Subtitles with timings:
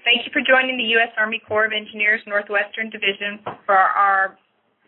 [0.00, 1.12] Thank you for joining the U.S.
[1.20, 3.36] Army Corps of Engineers Northwestern Division
[3.68, 4.40] for our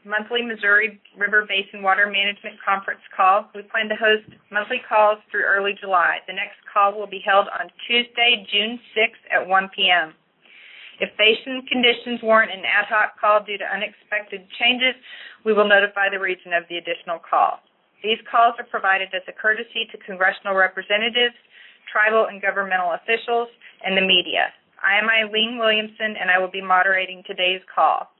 [0.08, 3.44] monthly Missouri River Basin Water Management Conference call.
[3.52, 6.24] We plan to host monthly calls through early July.
[6.24, 10.16] The next call will be held on Tuesday, June 6th at 1 p.m.
[10.96, 14.96] If basin conditions warrant an ad hoc call due to unexpected changes,
[15.44, 17.60] we will notify the region of the additional call.
[18.00, 21.36] These calls are provided as a courtesy to congressional representatives,
[21.92, 23.52] tribal and governmental officials,
[23.84, 24.48] and the media.
[24.82, 28.10] I am Eileen Williamson, and I will be moderating today's call.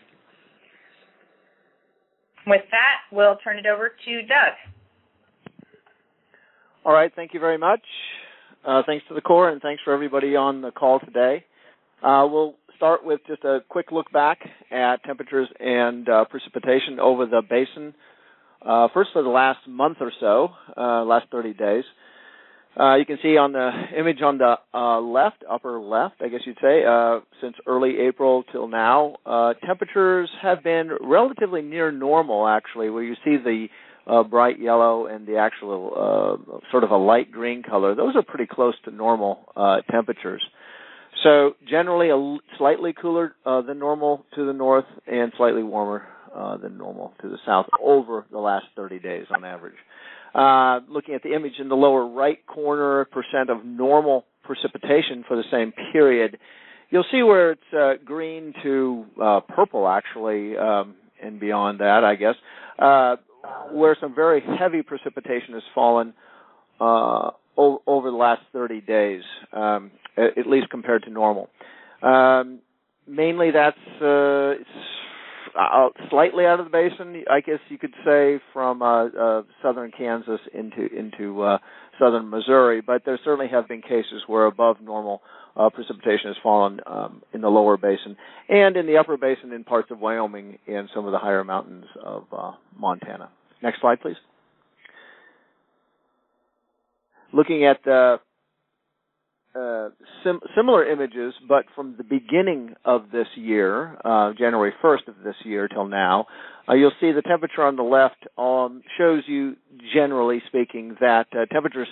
[2.47, 4.53] With that, we'll turn it over to Doug.
[6.85, 7.81] All right, thank you very much.
[8.66, 11.44] Uh, thanks to the Corps and thanks for everybody on the call today.
[12.01, 14.40] Uh, we'll start with just a quick look back
[14.72, 17.94] at temperatures and uh, precipitation over the basin.
[18.66, 21.84] Uh, first, for the last month or so, uh, last 30 days.
[22.80, 26.40] Uh, you can see on the image on the uh, left, upper left, I guess
[26.44, 29.18] you'd say, uh, since early April till now,
[29.64, 33.68] temperatures have been relatively near normal, actually, where you see the
[34.31, 37.94] bright yellow and the actual sort of a light green color.
[37.94, 39.46] Those are pretty close to normal
[39.91, 40.41] temperatures.
[41.23, 46.57] So generally, a slightly cooler uh, than normal to the north, and slightly warmer uh,
[46.57, 49.75] than normal to the south over the last 30 days on average.
[50.33, 55.35] Uh, looking at the image in the lower right corner, percent of normal precipitation for
[55.35, 56.38] the same period,
[56.89, 62.16] you'll see where it's uh, green to uh, purple, actually, um, and beyond that, I
[62.16, 62.35] guess,
[62.79, 63.17] uh,
[63.72, 66.13] where some very heavy precipitation has fallen
[66.79, 69.22] uh, over the last 30 days.
[69.51, 71.49] Um, at least compared to normal.
[72.01, 72.59] Um,
[73.07, 74.53] mainly, that's uh,
[76.09, 80.39] slightly out of the basin, I guess you could say, from uh, uh, southern Kansas
[80.53, 81.57] into into uh,
[81.99, 82.81] southern Missouri.
[82.81, 85.22] But there certainly have been cases where above normal
[85.55, 88.16] uh, precipitation has fallen um, in the lower basin
[88.49, 91.85] and in the upper basin in parts of Wyoming and some of the higher mountains
[92.03, 93.29] of uh, Montana.
[93.61, 94.16] Next slide, please.
[97.33, 98.17] Looking at the uh,
[100.23, 105.35] sim- similar images, but from the beginning of this year, uh, January 1st of this
[105.44, 106.25] year till now,
[106.69, 109.56] uh, you'll see the temperature on the left um, shows you,
[109.94, 111.88] generally speaking, that uh, temperatures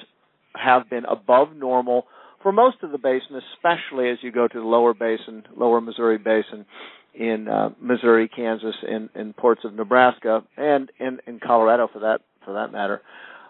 [0.55, 2.05] have been above normal
[2.41, 6.17] for most of the basin, especially as you go to the lower basin, lower Missouri
[6.17, 6.65] basin,
[7.13, 12.53] in uh, Missouri, Kansas, and, and ports of Nebraska, and in, Colorado for that for
[12.53, 13.01] that matter.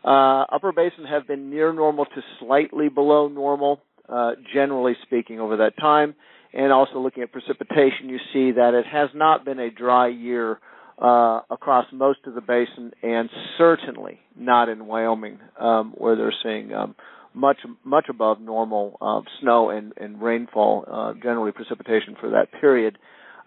[0.03, 3.81] Uh, upper basin have been near normal to slightly below normal
[4.11, 6.15] uh, generally speaking, over that time.
[6.53, 10.59] And also looking at precipitation, you see that it has not been a dry year
[11.01, 16.73] uh, across most of the basin, and certainly not in Wyoming, um, where they're seeing
[16.73, 16.95] um,
[17.33, 22.97] much much above normal uh, snow and, and rainfall, uh, generally precipitation for that period.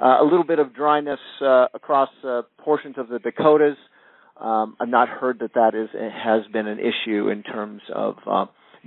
[0.00, 2.08] Uh, a little bit of dryness uh, across
[2.58, 3.76] portions of the Dakotas.
[4.40, 8.16] Um, I've not heard that that is has been an issue in terms of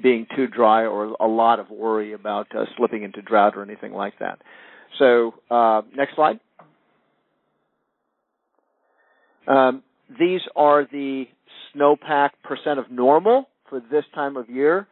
[0.01, 3.93] being too dry or a lot of worry about uh, slipping into drought or anything
[3.93, 4.39] like that.
[4.99, 6.39] So uh, next slide.
[9.47, 9.83] Um,
[10.19, 11.25] these are the
[11.75, 14.87] snowpack percent of normal for this time of year.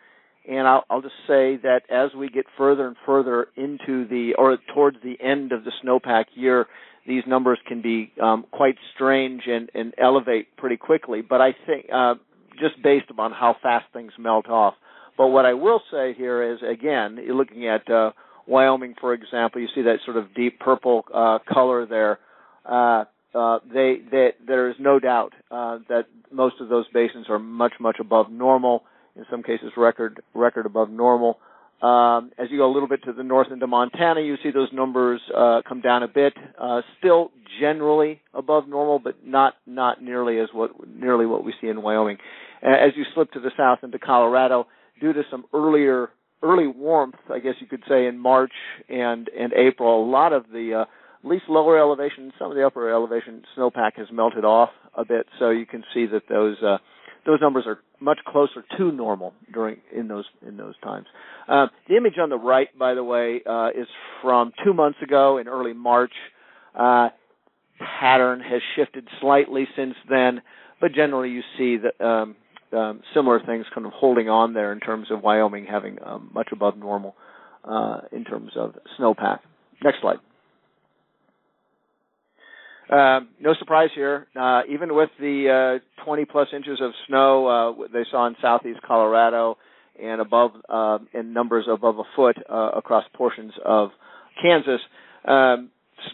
[0.48, 4.58] And I'll, I'll, just say that as we get further and further into the, or
[4.74, 6.68] towards the end of the snowpack year,
[7.08, 11.22] these numbers can be um, quite strange and, and, elevate pretty quickly.
[11.22, 12.16] But I think, uh,
[12.60, 14.74] just based upon how fast things melt off.
[15.18, 18.12] But what I will say here is, again, looking at uh,
[18.48, 22.20] Wyoming, for example, you see that sort of deep purple uh, color there.
[22.66, 23.06] Uh,
[23.36, 27.74] uh, they, they, there is no doubt uh, that most of those basins are much,
[27.80, 28.84] much above normal.
[29.16, 31.38] In some cases, record record above normal.
[31.84, 34.70] Um, as you go a little bit to the north into Montana, you see those
[34.74, 36.34] numbers uh, come down a bit.
[36.60, 41.68] Uh, still generally above normal, but not not nearly as what nearly what we see
[41.68, 42.18] in Wyoming.
[42.64, 44.66] As you slip to the south into Colorado,
[45.00, 46.10] due to some earlier
[46.42, 48.52] early warmth, I guess you could say in March
[48.90, 50.86] and and April, a lot of the uh,
[51.24, 55.26] at least lower elevation, some of the upper elevation snowpack has melted off a bit,
[55.40, 56.78] so you can see that those uh,
[57.26, 61.06] those numbers are much closer to normal during in those in those times.
[61.48, 63.88] Uh, the image on the right, by the way, uh, is
[64.22, 66.14] from two months ago in early March.
[66.78, 67.10] Uh,
[68.00, 70.42] pattern has shifted slightly since then,
[70.80, 72.36] but generally you see that um,
[72.74, 76.50] um, similar things kind of holding on there in terms of Wyoming having um, much
[76.52, 77.16] above normal
[77.64, 79.40] uh, in terms of snowpack.
[79.84, 80.18] Next slide.
[82.90, 84.28] Uh, no surprise here.
[84.40, 88.80] Uh, even with the uh, 20 plus inches of snow uh, they saw in southeast
[88.86, 89.58] Colorado
[90.02, 93.90] and above uh, in numbers above a foot across portions of
[94.42, 94.82] Kansas,
[95.28, 95.70] um,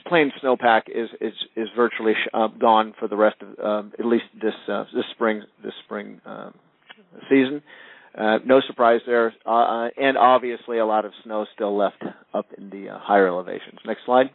[0.05, 2.29] plain snowpack is is is virtually sh-
[2.59, 5.98] gone for the rest of um, at least this this spring this spring
[7.29, 7.61] season.
[8.17, 12.03] Uh, no surprise there, uh, and obviously a lot of snow still left
[12.33, 13.79] up in the uh, higher elevations.
[13.85, 14.31] Next slide.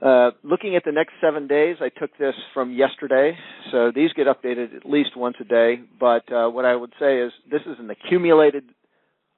[0.00, 3.32] Uh, looking at the next seven days, I took this from yesterday,
[3.72, 5.80] so these get updated at least once a day.
[5.98, 8.64] But uh, what I would say is this is an accumulated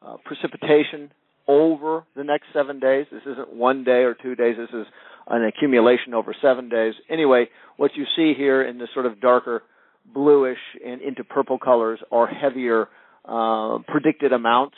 [0.05, 1.13] uh, precipitation
[1.47, 3.07] over the next seven days.
[3.13, 4.57] This isn't one day or two days.
[4.59, 4.87] This is
[5.29, 6.95] an accumulation over seven days.
[7.09, 7.47] Anyway,
[7.77, 9.63] what you see here in the sort of darker
[10.13, 12.89] bluish and into purple colors are heavier
[13.25, 14.77] uh, predicted amounts.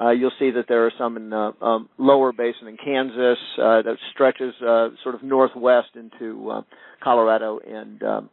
[0.00, 3.82] Uh, you'll see that there are some in the um, lower basin in Kansas uh,
[3.82, 6.62] that stretches uh, sort of northwest into uh,
[7.02, 8.30] Colorado and um,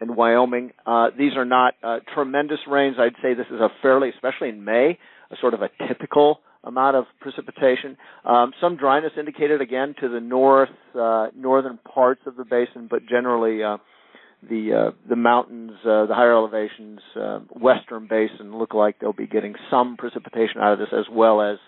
[0.00, 0.72] and Wyoming.
[0.84, 2.96] Uh, these are not uh, tremendous rains.
[2.98, 4.98] I'd say this is a fairly, especially in May,
[5.30, 7.96] a sort of a typical amount of precipitation.
[8.24, 13.06] Um, some dryness indicated again to the north, uh, northern parts of the basin, but
[13.08, 13.78] generally uh,
[14.48, 19.26] the uh, the mountains, uh, the higher elevations, uh, western basin look like they'll be
[19.26, 21.58] getting some precipitation out of this, as well as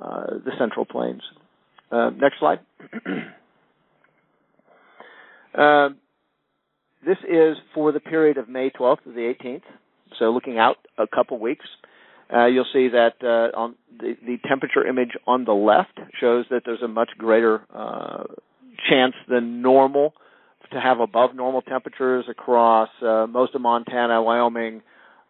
[0.00, 1.22] uh, the central plains.
[1.90, 2.60] Uh, next slide.
[5.54, 5.90] Uh,
[7.04, 9.60] this is for the period of May 12th to the 18th,
[10.18, 11.66] so looking out a couple weeks.
[12.32, 16.62] Uh, you'll see that uh, on the, the, temperature image on the left shows that
[16.64, 18.24] there's a much greater uh,
[18.88, 20.14] chance than normal
[20.72, 24.82] to have above normal temperatures across uh, most of Montana, Wyoming,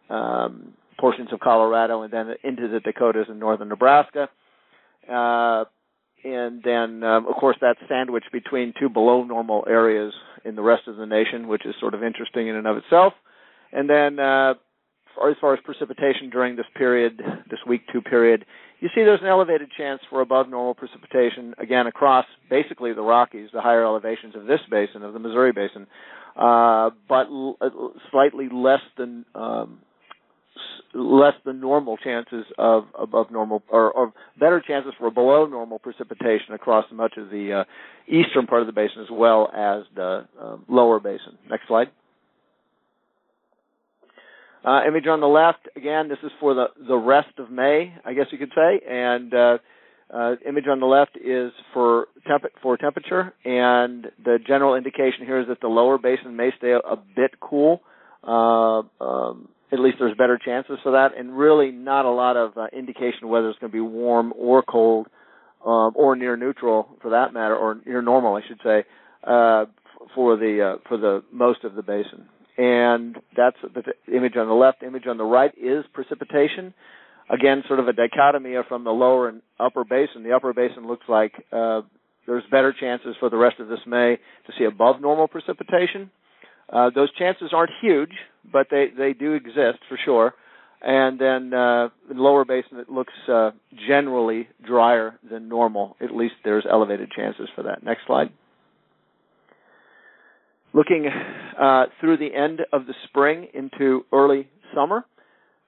[0.09, 4.29] um, portions of Colorado, and then into the Dakotas and northern Nebraska.
[5.09, 5.65] Uh,
[6.23, 10.13] and then, um, of course, that's sandwiched between two below normal areas
[10.45, 13.13] in the rest of the nation, which is sort of interesting in and of itself.
[13.73, 14.51] And then, uh,
[15.29, 18.45] as far as precipitation during this period, this week two period,
[18.83, 23.47] you see there's an elevated chance for above normal precipitation again across basically the Rockies,
[23.53, 25.87] the higher elevations of this basin, of the Missouri basin,
[26.35, 27.69] uh, but l- uh,
[28.11, 29.79] slightly less than um,
[30.93, 36.53] less than normal chances of above normal or, or, better chances for below normal precipitation
[36.53, 37.63] across much of the uh,
[38.07, 41.37] eastern part of the basin as well as the uh, lower basin.
[41.49, 41.87] Next slide.
[44.63, 48.13] Uh, image on the left, again, this is for the, the rest of May, I
[48.13, 49.57] guess you could say, and uh,
[50.13, 55.41] uh, image on the left is for temp- for temperature, and the general indication here
[55.41, 57.81] is that the lower basin may stay a, a bit cool.
[58.25, 62.57] Uh, um, at least there's better chances for that, and really not a lot of
[62.57, 65.07] uh, indication whether it's going to be warm or cold,
[65.65, 68.85] um, or near neutral for that matter, or near normal, I should say,
[69.25, 69.65] uh,
[70.15, 74.53] for the uh, for the most of the basin and that's the image on the
[74.53, 74.83] left.
[74.83, 76.73] Image on the right is precipitation.
[77.29, 80.23] Again, sort of a dichotomy from the lower and upper basin.
[80.23, 81.81] The upper basin looks like uh,
[82.27, 86.11] there's better chances for the rest of this May to see above normal precipitation.
[86.71, 88.11] Uh, those chances aren't huge,
[88.51, 90.33] but they, they do exist for sure.
[90.83, 93.51] and then uh, in lower basin it looks uh,
[93.87, 95.95] generally drier than normal.
[96.01, 97.83] At least there's elevated chances for that.
[97.83, 98.29] Next slide.
[100.73, 101.07] Looking
[101.59, 105.05] uh, through the end of the spring into early summer,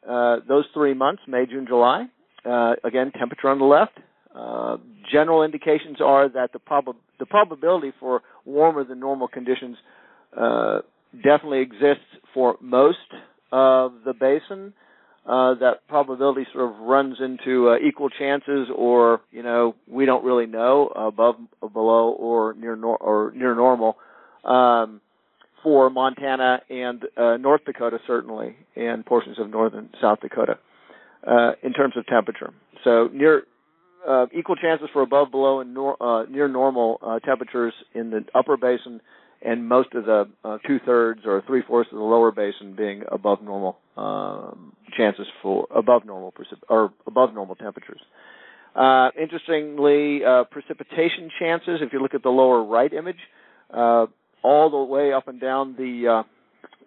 [0.08, 2.08] uh, those three months, May, June, July,
[2.44, 4.00] uh, again, temperature on the left.
[4.36, 4.78] Uh,
[5.12, 9.78] general indications are that the, prob- the probability for warmer than normal conditions
[10.36, 10.80] uh,
[11.24, 12.98] definitely exists for most
[13.52, 14.74] of the basin.
[15.26, 20.24] Uh, that probability sort of runs into uh, equal chances, or you know, we don't
[20.24, 21.36] really know above,
[21.74, 23.98] below, or near nor- or near normal
[24.46, 25.02] um,
[25.64, 30.60] for Montana and uh, North Dakota certainly, and portions of northern South Dakota
[31.28, 32.54] uh, in terms of temperature.
[32.84, 33.44] So near
[34.08, 38.24] uh, equal chances for above, below, and nor- uh, near normal uh, temperatures in the
[38.36, 39.02] upper basin,
[39.42, 43.04] and most of the uh, two thirds or three fourths of the lower basin being
[43.12, 48.02] above normal um, chances for above normal precip- or above normal temperatures.
[48.76, 51.80] Uh, interestingly, uh, precipitation chances.
[51.82, 53.18] If you look at the lower right image,
[53.74, 54.06] uh,
[54.46, 56.24] all the way up and down the uh,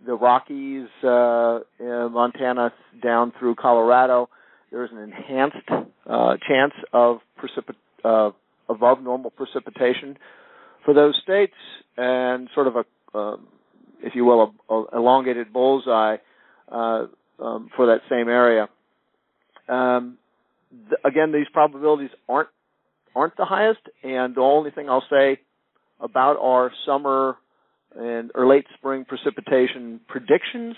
[0.06, 2.72] the Rockies, uh, Montana,
[3.02, 4.28] down through Colorado,
[4.70, 5.68] there's an enhanced
[6.06, 7.74] uh, chance of precipit
[8.04, 8.30] uh,
[8.68, 10.16] above normal precipitation
[10.84, 11.54] for those states,
[11.96, 13.36] and sort of a, uh,
[14.02, 16.18] if you will, a, a elongated bullseye
[16.70, 17.06] uh,
[17.40, 18.68] um, for that same area.
[19.68, 20.16] Um,
[20.70, 22.50] th- again, these probabilities aren't
[23.16, 25.40] aren't the highest, and the only thing I'll say
[26.00, 27.36] about our summer
[27.98, 30.76] and or late spring precipitation predictions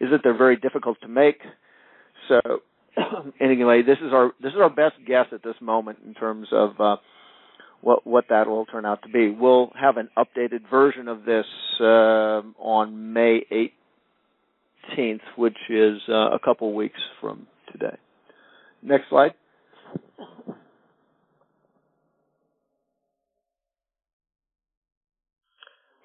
[0.00, 1.40] is that they're very difficult to make.
[2.28, 2.40] So
[3.40, 6.80] anyway, this is our this is our best guess at this moment in terms of
[6.80, 6.96] uh,
[7.80, 9.30] what what that will turn out to be.
[9.30, 11.46] We'll have an updated version of this
[11.80, 13.40] uh, on May
[14.96, 17.96] 18th, which is uh, a couple weeks from today.
[18.82, 19.32] Next slide.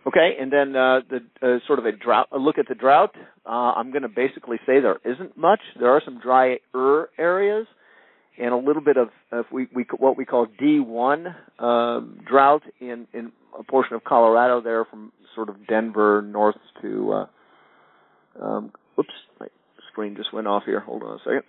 [0.07, 2.29] Okay, and then uh, the uh, sort of a drought.
[2.31, 3.13] A look at the drought.
[3.45, 5.59] Uh, I'm going to basically say there isn't much.
[5.77, 6.59] There are some drier
[7.19, 7.67] areas,
[8.39, 13.05] and a little bit of, of we, we what we call D1 um, drought in
[13.13, 17.11] in a portion of Colorado there, from sort of Denver north to.
[17.11, 17.25] Uh,
[18.41, 19.09] um, oops,
[19.41, 19.47] my
[19.91, 20.79] screen just went off here.
[20.79, 21.43] Hold on a second.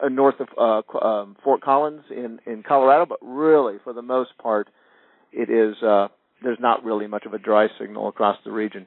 [0.00, 4.30] Uh, north of uh, um, Fort Collins in in Colorado, but really for the most
[4.38, 4.70] part,
[5.32, 5.76] it is.
[5.82, 6.08] Uh,
[6.44, 8.86] there's not really much of a dry signal across the region.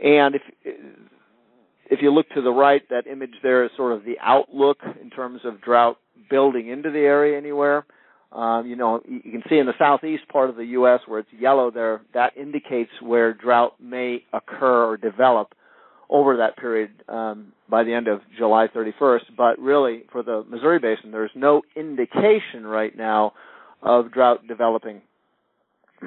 [0.00, 0.42] And if
[1.90, 5.10] if you look to the right, that image there is sort of the outlook in
[5.10, 5.98] terms of drought
[6.30, 7.84] building into the area anywhere.
[8.32, 11.00] Um, you know, you can see in the southeast part of the U.S.
[11.06, 15.54] where it's yellow there, that indicates where drought may occur or develop
[16.10, 19.36] over that period um, by the end of July 31st.
[19.36, 23.34] But really, for the Missouri Basin, there's no indication right now
[23.82, 25.02] of drought developing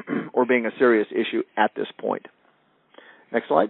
[0.33, 2.25] or being a serious issue at this point.
[3.31, 3.69] Next slide.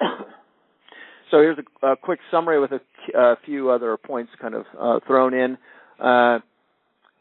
[0.00, 2.80] so here's a, a, quick summary with a,
[3.18, 5.58] a, few other points kind of uh, thrown in.
[6.02, 6.38] Uh,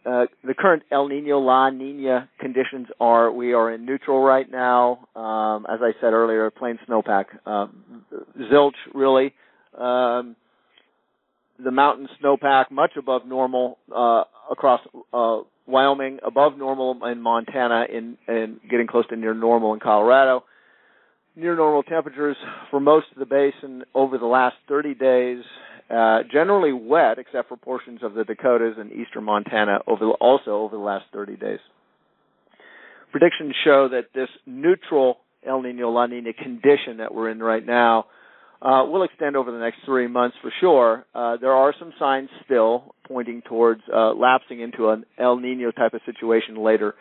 [0.06, 5.08] uh, the current El Nino La Nina conditions are we are in neutral right now.
[5.14, 8.06] Um, as I said earlier, plain snowpack, um,
[8.52, 9.34] zilch really.
[9.78, 10.36] Um,
[11.64, 14.80] the mountain snowpack much above normal uh, across
[15.14, 20.44] uh, Wyoming, above normal in Montana, in and getting close to near normal in Colorado.
[21.36, 22.36] Near normal temperatures
[22.70, 25.44] for most of the basin over the last 30 days.
[25.90, 30.76] Uh, generally wet, except for portions of the Dakotas and eastern Montana, over also over
[30.76, 31.60] the last 30 days.
[33.12, 38.06] Predictions show that this neutral El Nino La Nina condition that we're in right now
[38.62, 41.06] uh, will extend over the next three months for sure.
[41.16, 45.94] Uh, there are some signs still pointing towards uh, lapsing into an El Nino type
[45.94, 46.96] of situation later,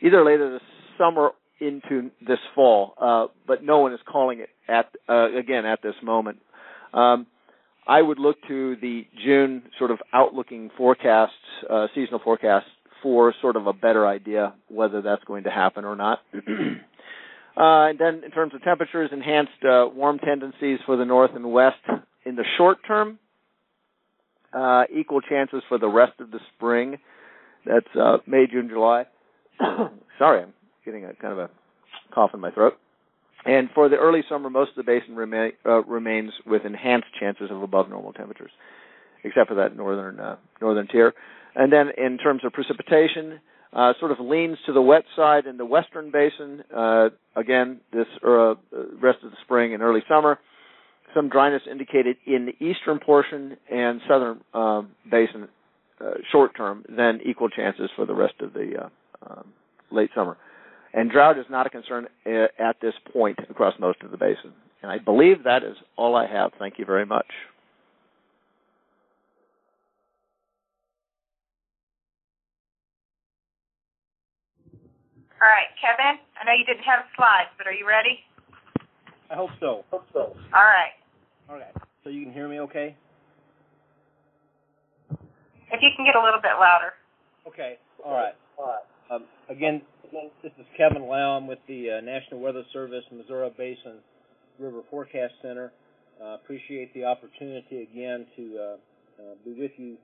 [0.00, 0.62] either later this
[0.98, 1.30] summer
[1.60, 5.94] into this fall, uh, but no one is calling it at uh, again at this
[6.02, 6.38] moment.
[6.92, 7.26] Um,
[7.86, 11.32] I would look to the June sort of outlooking forecasts,
[11.68, 12.66] uh, seasonal forecasts,
[13.02, 16.20] for sort of a better idea whether that's going to happen or not.
[17.56, 21.52] Uh, and then in terms of temperatures, enhanced uh, warm tendencies for the north and
[21.52, 21.78] west
[22.26, 23.16] in the short term.
[24.54, 26.96] Uh, equal chances for the rest of the spring.
[27.66, 29.04] That's uh, May, June, July.
[30.18, 30.52] Sorry, I'm
[30.84, 31.50] getting a kind of a
[32.14, 32.74] cough in my throat.
[33.44, 37.50] And for the early summer, most of the basin remain, uh, remains with enhanced chances
[37.50, 38.50] of above normal temperatures,
[39.22, 41.12] except for that northern uh, northern tier.
[41.54, 43.40] And then in terms of precipitation,
[43.74, 46.62] uh, sort of leans to the wet side in the western basin.
[46.74, 48.54] Uh, again, this uh,
[49.02, 50.38] rest of the spring and early summer.
[51.14, 55.48] Some dryness indicated in the eastern portion and southern um, basin
[56.00, 58.88] uh, short term, then equal chances for the rest of the uh,
[59.30, 59.52] um,
[59.90, 60.36] late summer.
[60.92, 64.52] And drought is not a concern uh, at this point across most of the basin.
[64.82, 66.52] And I believe that is all I have.
[66.58, 67.26] Thank you very much.
[75.40, 78.20] All right, Kevin, I know you didn't have slides, but are you ready?
[79.30, 79.84] I hope so.
[79.90, 80.20] Hope so.
[80.54, 80.92] All right.
[81.48, 81.74] Right.
[82.02, 82.96] So you can hear me okay?
[85.10, 86.92] If you can get a little bit louder.
[87.48, 87.78] Okay.
[88.04, 88.34] All right.
[88.58, 89.14] All right.
[89.14, 89.82] Um, again,
[90.42, 91.36] this is Kevin Low.
[91.36, 93.98] I'm with the uh, National Weather Service Missouri Basin
[94.58, 95.72] River Forecast Center.
[96.22, 98.76] Uh, appreciate the opportunity again to uh,
[99.20, 99.96] uh be with you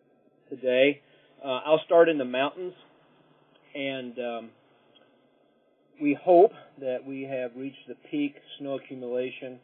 [0.49, 1.01] today.
[1.45, 2.75] Uh, I'll start in the mountains
[3.75, 4.51] and um,
[6.01, 9.59] we hope that we have reached the peak snow accumulation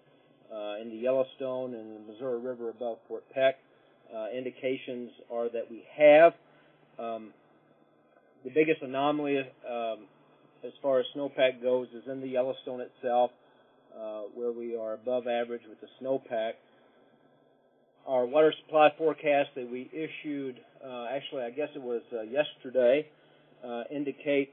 [0.56, 3.56] uh, in the Yellowstone and the Missouri River above Fort Peck.
[4.14, 6.32] Uh, indications are that we have.
[6.98, 7.30] Um,
[8.44, 10.06] the biggest anomaly um,
[10.64, 13.30] as far as snowpack goes is in the Yellowstone itself,
[13.98, 16.52] uh, where we are above average with the snowpack.
[18.06, 23.06] Our water supply forecast that we issued, uh, actually, I guess it was uh, yesterday,
[23.66, 24.52] uh, indicate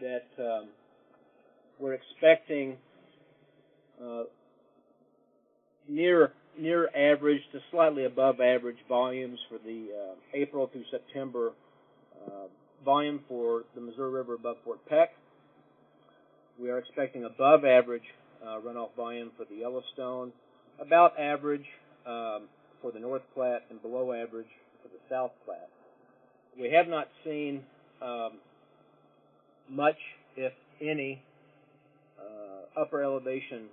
[0.00, 0.68] that um,
[1.80, 2.76] we're expecting
[4.02, 4.22] uh,
[5.90, 11.52] near near average to slightly above average volumes for the uh, April through September
[12.26, 12.46] uh,
[12.84, 15.10] volume for the Missouri River above Fort Peck.
[16.60, 18.02] We are expecting above average
[18.44, 20.32] uh, runoff volume for the Yellowstone,
[20.80, 21.64] about average
[22.06, 22.48] um,
[22.82, 24.48] for the North Platte, and below average
[24.82, 25.68] for the South Platte.
[26.60, 27.62] We have not seen
[28.02, 28.32] um,
[29.68, 29.96] much,
[30.36, 31.22] if any,
[32.18, 33.66] uh, upper elevation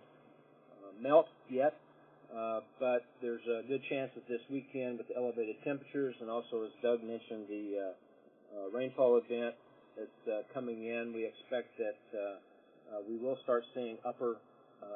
[0.72, 1.74] uh, melt yet,
[2.36, 6.72] uh, but there's a good chance that this weekend with elevated temperatures and also, as
[6.82, 7.92] Doug mentioned, the uh,
[8.60, 9.56] uh, rainfall event
[9.98, 11.96] that's uh, coming in, we expect that
[13.08, 14.38] we will start seeing upper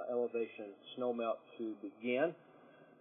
[0.10, 2.34] elevation snow melt to begin.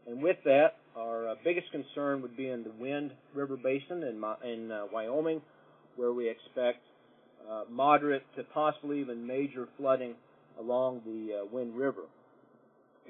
[0.07, 4.71] And with that, our biggest concern would be in the Wind River Basin in, in
[4.93, 5.41] Wyoming,
[5.97, 6.81] where we expect
[7.49, 10.15] uh, moderate to possibly even major flooding
[10.59, 12.03] along the uh, Wind River.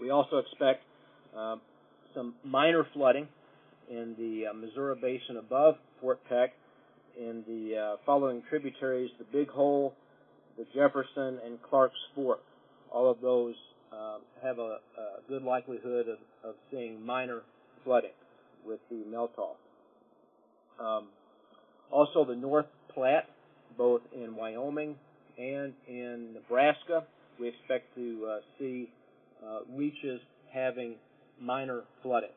[0.01, 0.83] We also expect
[1.37, 1.57] uh,
[2.15, 3.29] some minor flooding
[3.91, 6.53] in the uh, Missouri Basin above Fort Peck
[7.19, 9.95] in the uh, following tributaries, the Big Hole,
[10.57, 12.41] the Jefferson, and Clark's Fork.
[12.93, 13.55] All of those
[13.93, 17.43] um, have a, a, good likelihood of, of, seeing minor
[17.85, 18.11] flooding
[18.65, 19.57] with the melt-off.
[20.79, 21.09] Um,
[21.91, 23.27] also, the North Platte
[23.77, 24.95] both in Wyoming
[25.39, 27.05] and in Nebraska.
[27.39, 28.91] We expect to uh, see
[29.45, 30.21] uh, reaches
[30.53, 30.97] having
[31.41, 32.35] minor flooding.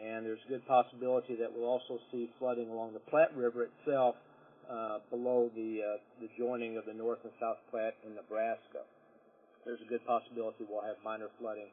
[0.00, 4.14] And there's a good possibility that we'll also see flooding along the Platte River itself
[4.70, 8.86] uh, below the, uh, the joining of the North and South Platte in Nebraska.
[9.64, 11.68] There's a good possibility we'll have minor flooding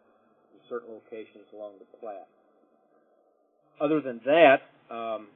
[0.54, 2.28] in certain locations along the Platte.
[3.80, 4.58] Other than that,
[4.90, 5.28] um,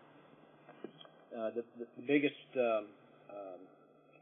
[1.31, 2.85] uh, the, the, biggest um,
[3.29, 3.59] um,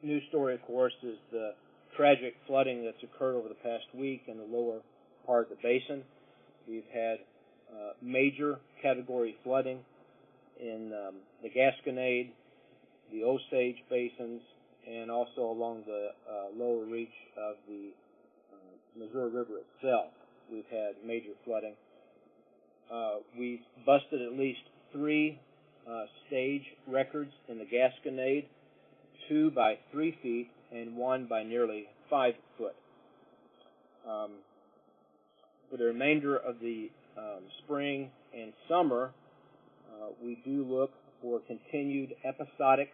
[0.03, 1.53] news story, of course, is the
[1.95, 4.81] tragic flooding that's occurred over the past week in the lower
[5.25, 6.03] part of the basin.
[6.67, 7.19] We've had
[7.71, 9.79] uh, major category flooding
[10.59, 12.31] in um, the Gasconade,
[13.11, 14.41] the Osage basins,
[14.87, 17.89] and also along the uh, lower reach of the
[18.53, 20.07] uh, Missouri River itself.
[20.51, 21.73] We've had major flooding.
[22.91, 25.39] Uh, we've busted at least three
[25.89, 28.45] uh, stage records in the Gasconade
[29.29, 32.75] two by three feet and one by nearly five foot.
[34.07, 34.31] Um,
[35.69, 39.11] for the remainder of the um, spring and summer,
[39.91, 42.89] uh, we do look for continued episodic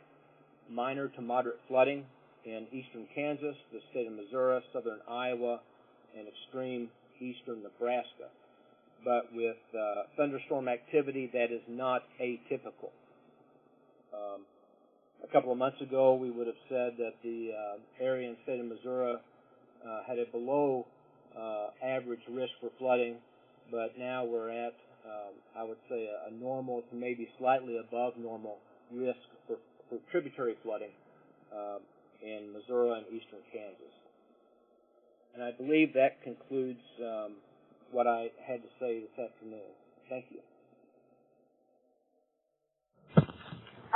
[0.70, 2.06] minor to moderate flooding
[2.46, 5.62] in eastern Kansas, the state of Missouri, southern Iowa,
[6.18, 8.30] and extreme eastern Nebraska.
[9.04, 12.92] But with uh, thunderstorm activity that is not atypical.
[14.14, 14.42] Um,
[15.24, 18.60] a couple of months ago, we would have said that the uh, area and state
[18.60, 20.86] of Missouri uh, had a below
[21.40, 23.18] uh, average risk for flooding,
[23.72, 28.14] but now we're at, um, I would say, a, a normal to maybe slightly above
[28.18, 28.58] normal
[28.92, 29.58] risk for,
[29.90, 30.94] for tributary flooding
[31.54, 31.80] um,
[32.22, 33.94] in Missouri and eastern Kansas.
[35.34, 37.34] And I believe that concludes um,
[37.92, 39.68] what I had to say this afternoon.
[40.10, 40.40] Thank you.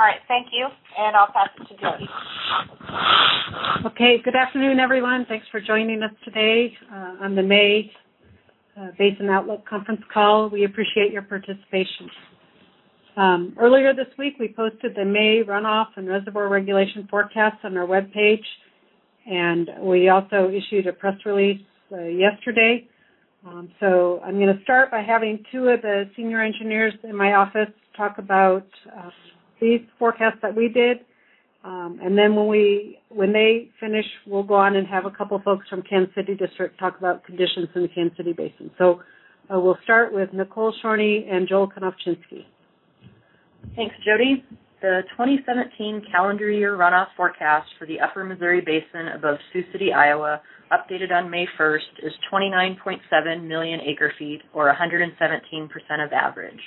[0.00, 0.66] All right, thank you,
[0.98, 2.08] and I'll pass it to Jody.
[3.84, 5.26] Okay, good afternoon, everyone.
[5.28, 7.92] Thanks for joining us today uh, on the May
[8.80, 10.48] uh, Basin Outlook conference call.
[10.48, 12.08] We appreciate your participation.
[13.18, 17.86] Um, earlier this week, we posted the May runoff and reservoir regulation forecasts on our
[17.86, 18.46] webpage,
[19.26, 21.60] and we also issued a press release
[21.92, 22.88] uh, yesterday.
[23.46, 27.34] Um, so I'm going to start by having two of the senior engineers in my
[27.34, 29.10] office talk about uh,
[29.60, 30.98] these forecasts that we did,
[31.64, 35.40] um, and then when we when they finish, we'll go on and have a couple
[35.44, 38.70] folks from Kansas City District talk about conditions in the Kansas City Basin.
[38.78, 39.00] So
[39.52, 42.46] uh, we'll start with Nicole Shorney and Joel Knofczynski.
[43.76, 44.44] Thanks, Jody.
[44.80, 50.40] The 2017 calendar year runoff forecast for the upper Missouri Basin above Sioux City, Iowa,
[50.72, 55.68] updated on May 1st, is 29.7 million acre feet, or 117%
[56.02, 56.60] of average.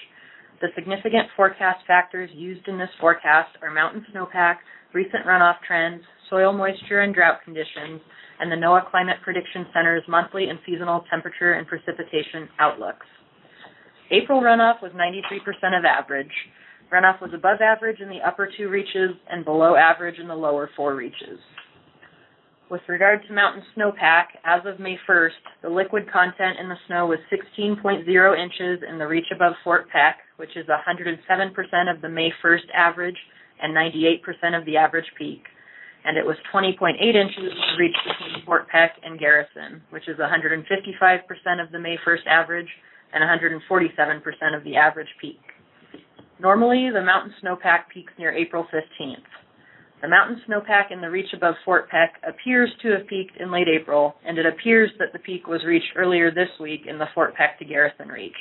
[0.61, 4.57] The significant forecast factors used in this forecast are mountain snowpack,
[4.93, 8.01] recent runoff trends, soil moisture and drought conditions,
[8.39, 13.05] and the NOAA Climate Prediction Center's monthly and seasonal temperature and precipitation outlooks.
[14.11, 16.31] April runoff was 93% of average.
[16.91, 20.69] Runoff was above average in the upper two reaches and below average in the lower
[20.75, 21.39] four reaches.
[22.73, 27.05] With regard to mountain snowpack, as of May 1st, the liquid content in the snow
[27.05, 32.31] was 16.0 inches in the reach above Fort Peck, which is 107% of the May
[32.43, 33.17] 1st average
[33.61, 35.43] and 98% of the average peak.
[36.03, 40.17] And it was 20.8 inches in the reach between Fort Peck and Garrison, which is
[40.17, 40.65] 155%
[41.63, 42.69] of the May 1st average
[43.13, 45.39] and 147% of the average peak.
[46.39, 49.21] Normally, the mountain snowpack peaks near April 15th.
[50.03, 53.69] The mountain snowpack in the reach above Fort Peck appears to have peaked in late
[53.69, 57.33] April, and it appears that the peak was reached earlier this week in the Fort
[57.35, 58.35] Peck to Garrison reach.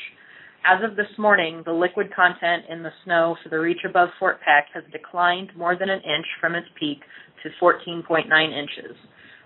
[0.66, 4.40] As of this morning, the liquid content in the snow for the reach above Fort
[4.40, 6.98] Peck has declined more than an inch from its peak
[7.44, 8.96] to 14.9 inches.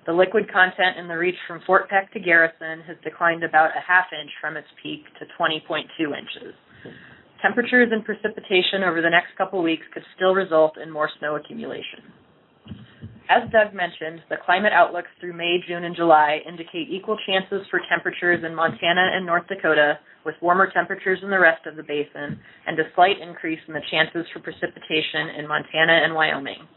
[0.06, 3.84] The liquid content in the reach from Fort Peck to Garrison has declined about a
[3.86, 5.84] half inch from its peak to 20.2
[6.16, 6.54] inches.
[7.42, 12.00] Temperatures and precipitation over the next couple weeks could still result in more snow accumulation.
[13.28, 17.80] As Doug mentioned, the climate outlooks through May, June, and July indicate equal chances for
[17.90, 22.38] temperatures in Montana and North Dakota, with warmer temperatures in the rest of the basin,
[22.66, 26.68] and a slight increase in the chances for precipitation in Montana and Wyoming.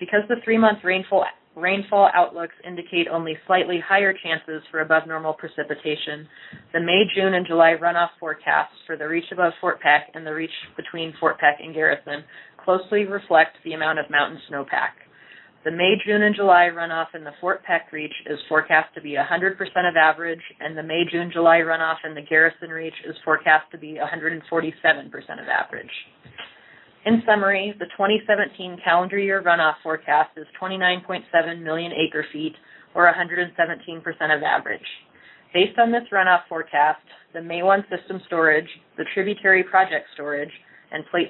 [0.00, 1.24] Because the three month rainfall
[1.56, 6.26] rainfall outlooks indicate only slightly higher chances for above normal precipitation.
[6.72, 10.34] The May, June, and July runoff forecasts for the reach above Fort Peck and the
[10.34, 12.24] reach between Fort Peck and Garrison
[12.64, 14.96] closely reflect the amount of mountain snowpack.
[15.64, 19.16] The May, June, and July runoff in the Fort Peck reach is forecast to be
[19.16, 19.56] 100%
[19.88, 23.78] of average, and the May, June, July runoff in the Garrison reach is forecast to
[23.78, 25.90] be 147% of average.
[27.06, 32.54] In summary, the 2017 calendar year runoff forecast is 29.7 million acre feet,
[32.94, 33.48] or 117%
[34.34, 34.80] of average.
[35.52, 37.02] Based on this runoff forecast,
[37.34, 40.50] the May 1 system storage, the tributary project storage,
[40.92, 41.28] and Plate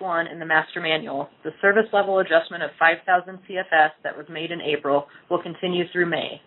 [0.00, 4.52] 6-1 in the master manual, the service level adjustment of 5,000 CFS that was made
[4.52, 6.40] in April will continue through May.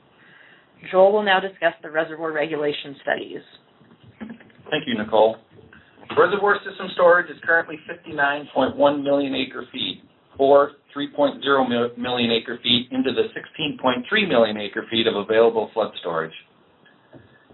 [0.91, 3.41] Joel will now discuss the reservoir regulation studies.
[4.70, 5.38] Thank you, Nicole.
[6.17, 10.01] Reservoir system storage is currently 59.1 million acre feet,
[10.39, 11.43] or 3.0
[11.97, 16.34] million acre feet into the 16.3 million acre feet of available flood storage.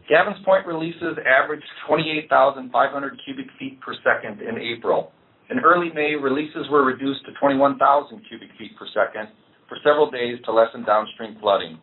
[0.09, 5.11] Gavins Point releases averaged 28,500 cubic feet per second in April.
[5.49, 9.29] In early May, releases were reduced to 21,000 cubic feet per second
[9.67, 11.79] for several days to lessen downstream flooding.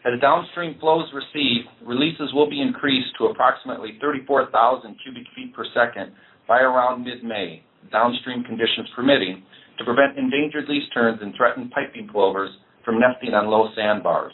[0.00, 6.12] As downstream flows recede, releases will be increased to approximately 34,000 cubic feet per second
[6.48, 9.42] by around mid-May, downstream conditions permitting,
[9.76, 12.50] to prevent endangered least terns and threatened piping plovers
[12.84, 14.32] from nesting on low sandbars.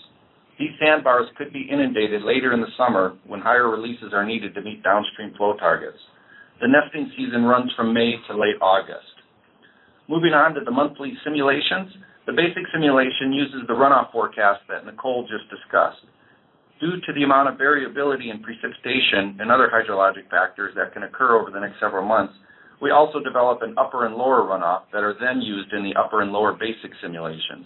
[0.58, 4.62] These sandbars could be inundated later in the summer when higher releases are needed to
[4.62, 5.98] meet downstream flow targets.
[6.60, 9.12] The nesting season runs from May to late August.
[10.08, 11.92] Moving on to the monthly simulations,
[12.26, 16.02] the basic simulation uses the runoff forecast that Nicole just discussed.
[16.80, 21.38] Due to the amount of variability in precipitation and other hydrologic factors that can occur
[21.38, 22.34] over the next several months,
[22.82, 26.20] we also develop an upper and lower runoff that are then used in the upper
[26.20, 27.64] and lower basic simulations.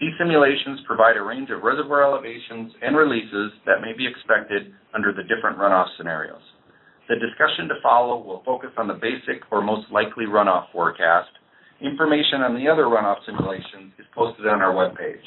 [0.00, 5.12] These simulations provide a range of reservoir elevations and releases that may be expected under
[5.14, 6.42] the different runoff scenarios.
[7.08, 11.30] The discussion to follow will focus on the basic or most likely runoff forecast,
[11.80, 15.20] Information on the other runoff simulations is posted on our webpage.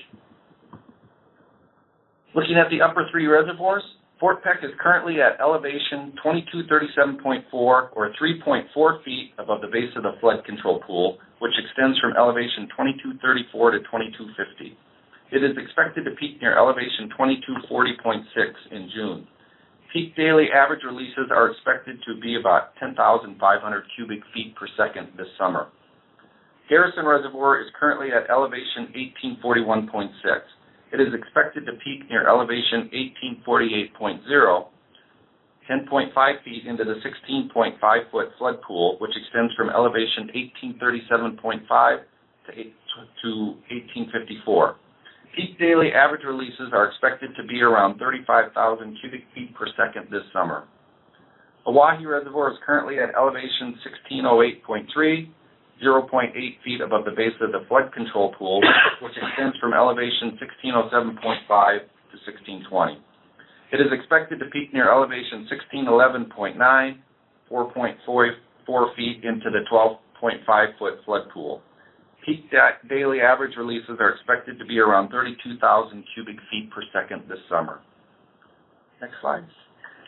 [2.34, 3.84] Looking at the upper three reservoirs,
[4.20, 10.18] Fort Peck is currently at elevation 2237.4 or 3.4 feet above the base of the
[10.20, 14.78] flood control pool, which extends from elevation 2234 to 2250.
[15.32, 18.26] It is expected to peak near elevation 2240.6
[18.72, 19.28] in June.
[19.94, 23.38] Peak daily average releases are expected to be about 10,500
[23.96, 25.70] cubic feet per second this summer.
[26.70, 28.94] Garrison Reservoir is currently at elevation
[29.44, 30.14] 1841.6.
[30.94, 34.68] It is expected to peak near elevation 1848.0,
[35.70, 40.30] 10.5 feet into the 16.5 foot flood pool, which extends from elevation
[40.78, 42.00] 1837.5
[42.46, 43.34] to
[43.70, 44.76] 1854.
[45.36, 50.24] Peak daily average releases are expected to be around 35,000 cubic feet per second this
[50.34, 50.66] summer.
[51.68, 53.78] Oahe Reservoir is currently at elevation
[54.12, 55.30] 1608.3,
[55.84, 56.32] 0.8
[56.64, 58.62] feet above the base of the flood control pool,
[59.02, 63.00] which extends from elevation 1607.5 to 1620.
[63.72, 66.58] It is expected to peak near elevation 1611.9,
[67.52, 71.62] 4.44 feet into the 12.5 foot flood pool.
[72.26, 77.24] Peak da- daily average releases are expected to be around 32,000 cubic feet per second
[77.30, 77.80] this summer.
[79.02, 79.46] Next slide.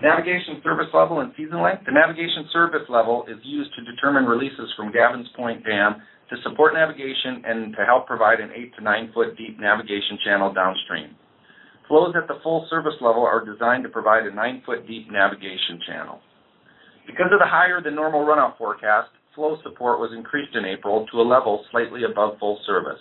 [0.01, 1.85] Navigation service level and season length.
[1.85, 6.01] The navigation service level is used to determine releases from Gavin's Point Dam
[6.33, 10.51] to support navigation and to help provide an 8 to 9 foot deep navigation channel
[10.51, 11.13] downstream.
[11.87, 15.77] Flows at the full service level are designed to provide a 9 foot deep navigation
[15.85, 16.17] channel.
[17.05, 21.21] Because of the higher than normal runoff forecast, flow support was increased in April to
[21.21, 22.99] a level slightly above full service.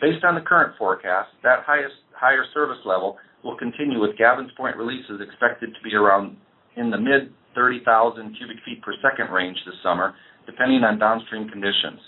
[0.00, 4.76] Based on the current forecast, that highest, higher service level will continue with Gavin's Point
[4.76, 6.36] releases expected to be around
[6.76, 10.14] in the mid 30,000 cubic feet per second range this summer,
[10.46, 11.98] depending on downstream conditions.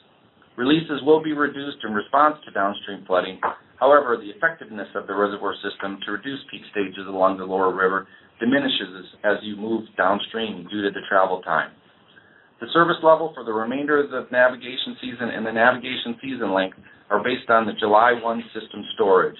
[0.56, 3.40] Releases will be reduced in response to downstream flooding.
[3.80, 8.06] However, the effectiveness of the reservoir system to reduce peak stages along the lower river
[8.38, 11.72] diminishes as you move downstream due to the travel time.
[12.60, 16.78] The service level for the remainder of the navigation season and the navigation season length
[17.10, 19.38] are based on the July 1 system storage.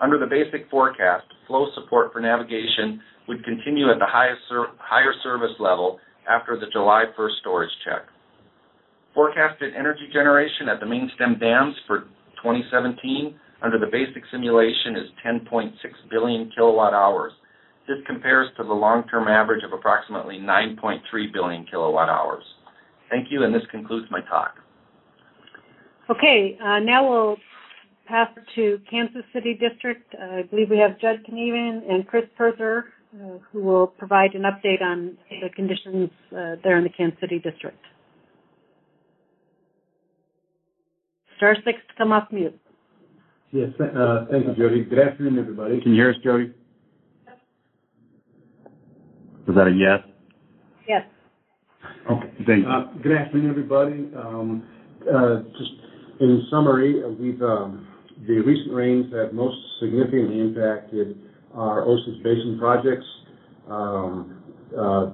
[0.00, 5.98] Under the basic forecast, flow support for navigation would continue at the higher service level
[6.28, 8.02] after the July 1st storage check.
[9.14, 12.00] Forecasted energy generation at the main stem dams for
[12.42, 15.72] 2017 under the basic simulation is 10.6
[16.10, 17.32] billion kilowatt hours.
[17.86, 21.00] This compares to the long-term average of approximately 9.3
[21.32, 22.44] billion kilowatt hours.
[23.10, 24.54] Thank you, and this concludes my talk.
[26.10, 27.36] Okay, uh, now we'll
[28.06, 30.14] pass to Kansas City District.
[30.14, 32.84] Uh, I believe we have Judd Knieven and Chris Perzer,
[33.14, 37.38] uh, who will provide an update on the conditions uh, there in the Kansas City
[37.38, 37.78] District.
[41.36, 42.58] Star six to come off mute.
[43.50, 44.84] Yes, uh, thank you, Jody.
[44.84, 45.80] Good afternoon, everybody.
[45.80, 46.52] Can you hear us, Jody?
[49.46, 49.98] Was that a yes?
[50.88, 51.02] Yes.
[52.10, 52.70] Okay, thank you.
[52.70, 54.08] Uh, Good afternoon, everybody.
[54.16, 54.62] Um,
[55.02, 55.72] uh, Just
[56.20, 57.88] in summary, uh, we've, um,
[58.26, 61.18] the recent rains have most significantly impacted
[61.54, 63.06] our Osage Basin projects.
[63.68, 64.42] Um,
[64.78, 65.10] uh,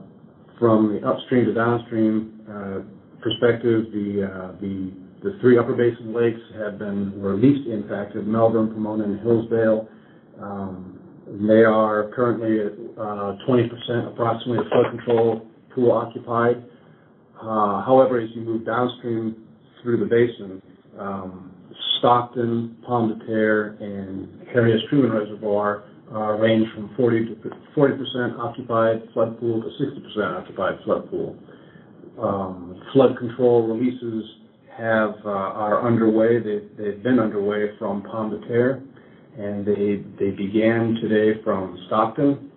[0.59, 2.81] From the upstream to downstream uh,
[3.23, 4.93] perspective, the, uh, the,
[5.23, 9.89] the three upper basin lakes have been, were least impacted, Melvern, Pomona, and Hillsdale.
[10.41, 11.01] Um,
[11.49, 16.65] They are currently at uh, 20% approximately of flood control pool occupied.
[17.41, 19.47] Uh, However, as you move downstream
[19.83, 20.61] through the basin,
[20.99, 21.55] um,
[21.99, 27.35] Stockton, Pomme de Terre, and Harry Truman Reservoir uh, range from 40 to
[27.77, 31.37] 40% occupied flood pool to 60% occupied flood pool.
[32.19, 34.25] Um, flood control releases
[34.77, 36.39] have uh, are underway.
[36.39, 38.83] They've, they've been underway from Pomme de Terre,
[39.37, 42.51] and they they began today from Stockton.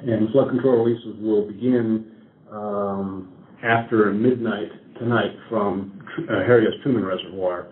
[0.00, 2.12] And flood control releases will begin
[2.50, 3.32] um,
[3.62, 6.46] after midnight tonight from uh.
[6.82, 7.68] Truman Reservoir.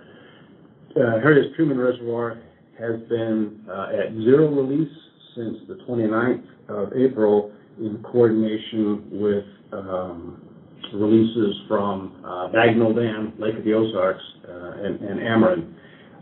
[0.97, 1.21] Uh,
[1.57, 2.41] Truman Reservoir
[2.79, 4.93] has been uh, at zero release
[5.35, 10.43] since the 29th of April in coordination with um,
[10.95, 15.75] releases from uh, Bagnell Dam, Lake of the Ozarks, uh, and, and Ameren.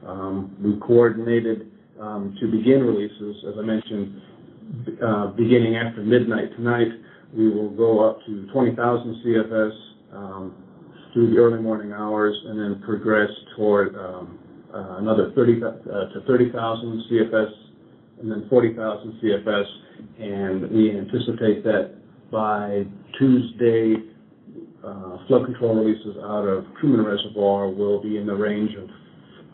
[0.07, 4.23] Um, we coordinated um, to begin releases, as I mentioned,
[5.03, 6.89] uh, beginning after midnight tonight.
[7.37, 9.73] We will go up to 20,000 CFS
[10.13, 10.55] um,
[11.13, 14.39] through the early morning hours and then progress toward um,
[14.77, 15.71] uh, another 30 uh,
[16.13, 17.51] to 30,000 CFS
[18.21, 19.65] and then 40,000 CFS.
[20.21, 21.95] And we anticipate that
[22.31, 22.85] by
[23.19, 23.95] Tuesday,
[24.85, 28.89] uh, flood control releases out of Truman Reservoir will be in the range of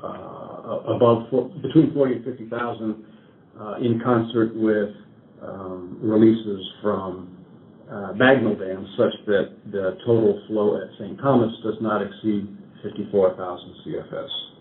[0.02, 3.04] uh, above four, between 40 and 50,000
[3.61, 4.90] uh, in concert with
[5.42, 7.37] um, releases from
[7.88, 11.18] uh, Bagnell Dam such that the total flow at St.
[11.18, 12.48] Thomas does not exceed
[12.82, 14.51] 54,000 CFS.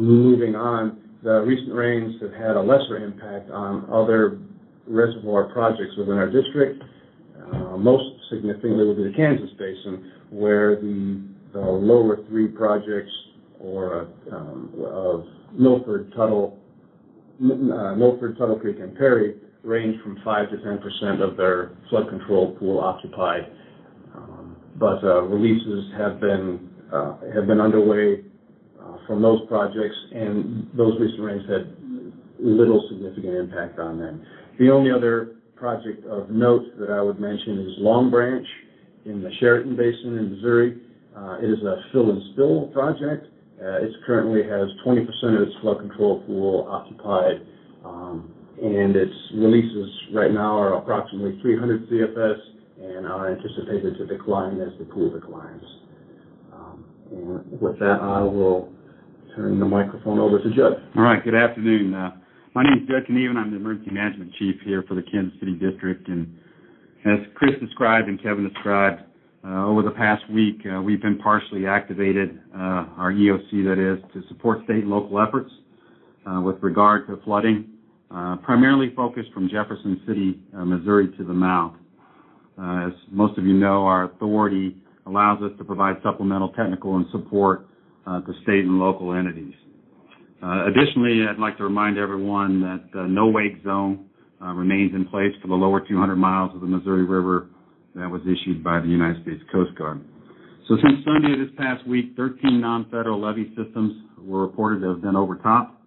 [0.00, 4.38] Moving on, the recent rains have had a lesser impact on other
[4.86, 6.82] reservoir projects within our district.
[7.52, 13.12] Uh, most significantly be the Kansas Basin, where the, the lower three projects
[13.58, 16.58] or um, of Milford, Tuttle,
[17.42, 22.08] uh, Milford, Tuttle Creek, and Perry range from 5 to 10 percent of their flood
[22.08, 23.52] control pool occupied.
[24.14, 28.24] Um, but uh, releases have been uh, have been underway
[29.06, 31.76] from those projects, and those recent rains had
[32.38, 34.24] little significant impact on them.
[34.58, 38.46] The only other project of note that I would mention is Long Branch
[39.04, 40.80] in the Chariton Basin in Missouri.
[41.16, 43.26] Uh, it is a fill and spill project.
[43.60, 45.04] Uh, it currently has 20%
[45.36, 47.44] of its flood control pool occupied,
[47.84, 48.32] um,
[48.62, 52.38] and its releases right now are approximately 300 CFS
[52.80, 55.64] and are anticipated to decline as the pool declines.
[56.54, 56.84] Um,
[57.60, 58.72] with that, I will
[59.36, 60.82] turn the microphone over to Judd.
[60.96, 61.22] All right.
[61.22, 61.94] Good afternoon.
[61.94, 62.10] Uh,
[62.54, 63.36] my name is Judd Knieven.
[63.36, 66.08] I'm the Emergency Management Chief here for the Kansas City District.
[66.08, 66.36] And
[67.04, 69.02] as Chris described and Kevin described,
[69.42, 74.02] uh, over the past week, uh, we've been partially activated, uh, our EOC that is,
[74.12, 75.50] to support state and local efforts
[76.26, 77.70] uh, with regard to flooding,
[78.10, 81.74] uh, primarily focused from Jefferson City, Missouri to the mouth.
[82.58, 87.69] as most of you know, our authority allows us to provide supplemental technical and support
[88.06, 89.54] to state and local entities.
[90.42, 94.06] Uh, additionally, I'd like to remind everyone that the no-wake zone
[94.40, 97.48] uh, remains in place for the lower 200 miles of the Missouri River
[97.94, 100.00] that was issued by the United States Coast Guard.
[100.68, 105.16] So since Sunday this past week, 13 non-federal levee systems were reported to have been
[105.16, 105.82] overtopped.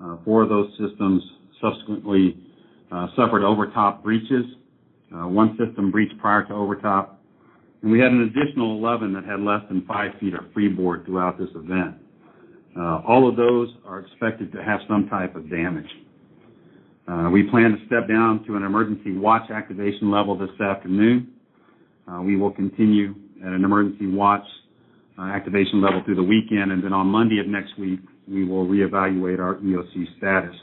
[0.00, 1.22] Uh, four of those systems
[1.60, 2.36] subsequently
[2.92, 4.44] uh, suffered overtop breaches.
[5.12, 7.19] Uh, one system breached prior to overtop.
[7.82, 11.38] And we had an additional 11 that had less than five feet of freeboard throughout
[11.38, 11.96] this event.
[12.76, 15.88] Uh, all of those are expected to have some type of damage.
[17.08, 21.32] Uh, we plan to step down to an emergency watch activation level this afternoon.
[22.06, 23.14] Uh, we will continue
[23.44, 24.44] at an emergency watch
[25.18, 28.66] uh, activation level through the weekend, and then on Monday of next week, we will
[28.66, 30.54] reevaluate our EOC status.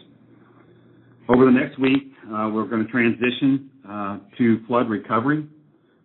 [1.27, 5.45] Over the next week, uh, we're going to transition uh, to flood recovery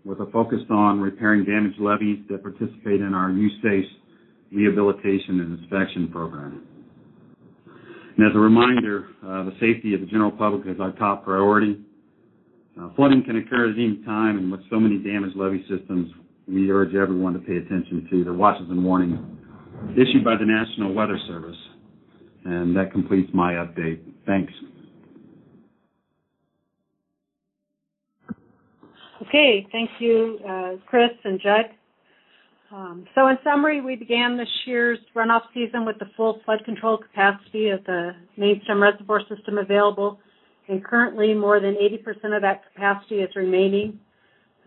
[0.05, 3.87] with a focus on repairing damaged levees that participate in our USACE
[4.53, 6.67] rehabilitation and inspection program.
[8.17, 11.81] And as a reminder, uh, the safety of the general public is our top priority.
[12.79, 16.11] Uh, flooding can occur at any time, and with so many damaged levee systems,
[16.49, 19.19] we urge everyone to pay attention to the watches and warnings
[19.93, 21.57] issued by the National Weather Service.
[22.45, 24.01] And that completes my update.
[24.27, 24.53] Thanks.
[29.29, 31.67] Okay, thank you, uh, Chris and Judd.
[32.73, 36.99] Um, so in summary, we began this year's runoff season with the full flood control
[36.99, 40.19] capacity of the main stem reservoir system available,
[40.69, 44.01] and currently more than 80% of that capacity is remaining.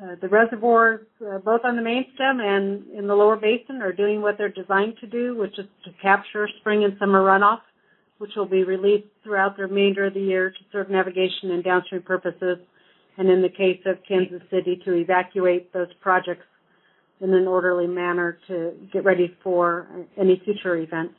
[0.01, 3.91] Uh, the reservoirs, uh, both on the main stem and in the lower basin, are
[3.91, 7.59] doing what they're designed to do, which is to capture spring and summer runoff,
[8.19, 12.01] which will be released throughout the remainder of the year to serve navigation and downstream
[12.01, 12.57] purposes,
[13.17, 16.45] and in the case of Kansas City, to evacuate those projects
[17.21, 21.15] in an orderly manner to get ready for any future events.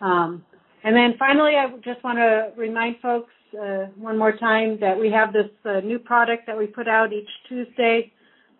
[0.00, 0.44] Um,
[0.82, 5.10] and then finally, I just want to remind folks uh, one more time that we
[5.10, 8.12] have this uh, new product that we put out each Tuesday,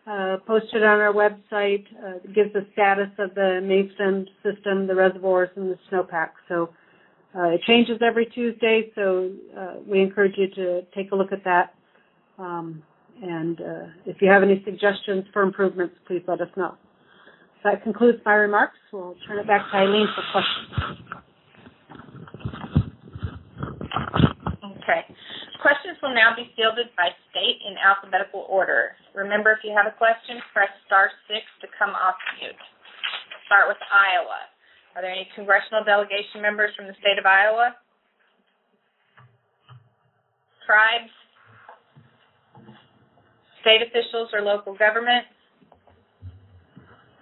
[0.07, 1.85] uh, posted on our website.
[2.03, 3.61] Uh, gives the status of the
[3.95, 6.31] stem system, the reservoirs, and the snowpack.
[6.49, 6.71] So
[7.37, 11.45] uh, it changes every Tuesday, so uh, we encourage you to take a look at
[11.45, 11.75] that.
[12.39, 12.83] Um,
[13.23, 16.75] and uh, if you have any suggestions for improvements, please let us know.
[17.63, 18.77] That concludes my remarks.
[18.93, 20.69] We'll turn it back to Eileen for questions.
[24.85, 25.01] Okay.
[25.65, 28.93] Questions will now be fielded by state in alphabetical order.
[29.17, 32.53] Remember, if you have a question, press star six to come off mute.
[33.49, 34.45] Start with Iowa.
[34.93, 37.73] Are there any congressional delegation members from the state of Iowa?
[40.69, 41.13] Tribes?
[43.65, 45.25] State officials or local government,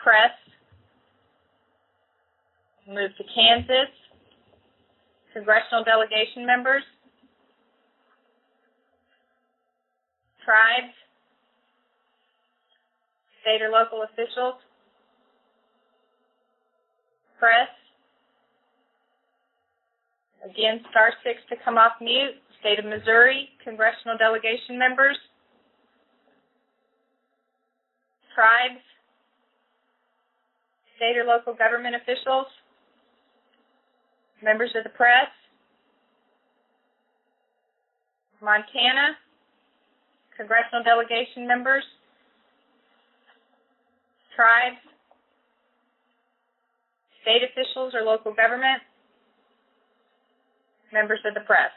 [0.02, 0.34] press,
[2.88, 3.94] move to Kansas,
[5.32, 6.82] congressional delegation members,
[10.44, 10.92] tribes,
[13.40, 14.58] state or local officials,
[17.38, 17.70] press,
[20.42, 25.16] again, star six to come off mute, state of Missouri, congressional delegation members,
[28.34, 28.80] tribes,
[30.96, 32.46] state or local government officials,
[34.42, 35.30] members of the press,
[38.40, 39.16] Montana,
[40.36, 41.84] congressional delegation members,
[44.34, 44.80] tribes,
[47.22, 48.82] state officials or local government,
[50.92, 51.70] members of the press.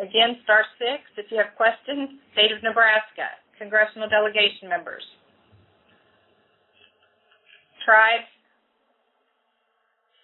[0.00, 2.18] Again, star six if you have questions.
[2.32, 5.02] State of Nebraska, congressional delegation members,
[7.84, 8.26] tribes,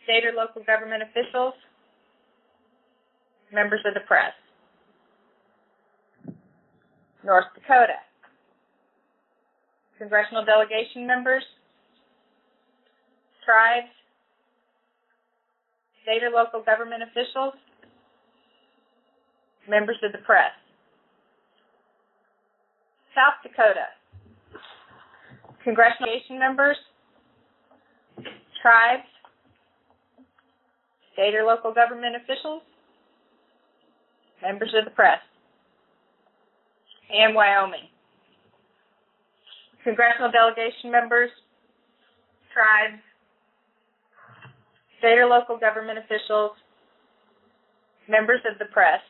[0.04, 1.54] state or local government officials,
[3.52, 4.34] members of the press.
[7.22, 8.00] North Dakota,
[9.98, 11.44] congressional delegation members,
[13.44, 13.92] tribes,
[16.02, 17.54] state or local government officials,
[19.68, 20.52] members of the press.
[23.14, 23.90] South Dakota,
[25.64, 26.08] congressional
[26.38, 26.76] members,
[28.62, 29.08] tribes,
[31.12, 32.62] state or local government officials,
[34.42, 35.18] members of the press,
[37.12, 37.88] and Wyoming.
[39.82, 41.30] Congressional delegation members,
[42.52, 43.00] tribes,
[44.98, 46.52] state or local government officials,
[48.08, 49.00] members of the press.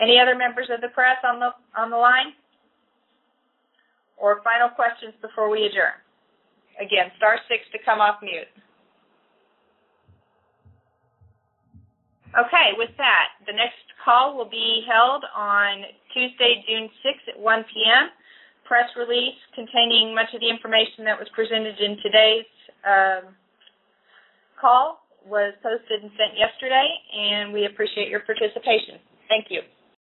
[0.00, 2.36] Any other members of the press on the on the line?
[4.16, 6.00] Or final questions before we adjourn?
[6.80, 8.48] Again, star six to come off mute.
[12.36, 17.64] Okay, with that, the next call will be held on Tuesday, June 6th at 1
[17.72, 18.12] p.m.
[18.68, 22.50] Press release containing much of the information that was presented in today's
[22.84, 23.32] um,
[24.60, 29.00] call was posted and sent yesterday, and we appreciate your participation.
[29.28, 29.62] Thank you.